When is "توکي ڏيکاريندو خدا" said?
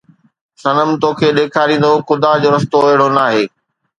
1.01-2.31